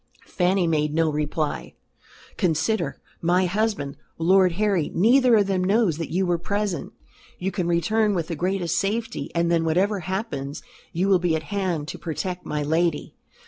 [0.25, 1.75] Fanny made no reply.
[2.35, 6.91] "Consider my husband Lord Harry neither of them knows that you were present.
[7.37, 11.43] You can return with the greatest safety; and then whatever happens, you will be at
[11.53, 13.13] hand to protect my lady.